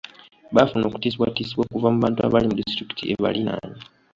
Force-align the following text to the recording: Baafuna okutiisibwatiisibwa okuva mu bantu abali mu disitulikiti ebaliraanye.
Baafuna 0.53 0.83
okutiisibwatiisibwa 0.87 1.61
okuva 1.63 1.87
mu 1.93 1.99
bantu 2.03 2.19
abali 2.21 2.45
mu 2.49 2.55
disitulikiti 2.59 3.03
ebaliraanye. 3.13 3.79